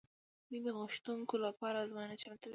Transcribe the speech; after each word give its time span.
دوی 0.47 0.59
د 0.65 0.67
غوښتونکو 0.77 1.35
لپاره 1.45 1.77
ازموینه 1.83 2.15
چمتو 2.23 2.43
کوي. 2.45 2.49